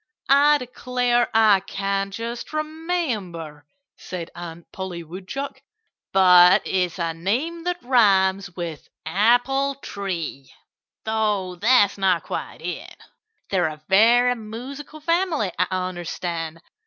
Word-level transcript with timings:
"I 0.29 0.57
declare, 0.57 1.29
I 1.31 1.59
can't 1.59 2.11
just 2.11 2.53
remember," 2.53 3.67
said 3.97 4.31
Aunt 4.33 4.71
Polly 4.71 5.03
Woodchuck. 5.03 5.61
"But 6.11 6.63
it's 6.65 6.97
a 6.97 7.13
name 7.13 7.65
that 7.65 7.83
rhymes 7.83 8.55
with 8.55 8.89
apple 9.05 9.75
tree 9.75 10.51
though 11.03 11.53
that's 11.55 11.99
not 11.99 12.23
quite 12.23 12.63
it.... 12.63 12.97
They're 13.51 13.67
a 13.67 13.83
very 13.89 14.33
musical 14.33 15.01
family, 15.01 15.51
I 15.59 15.67
understand. 15.69 16.61